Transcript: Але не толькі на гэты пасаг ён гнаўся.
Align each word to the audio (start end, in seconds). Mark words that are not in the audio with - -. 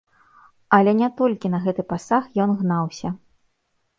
Але 0.77 0.91
не 1.01 1.09
толькі 1.19 1.51
на 1.55 1.59
гэты 1.67 1.85
пасаг 1.93 2.23
ён 2.45 2.57
гнаўся. 2.61 3.09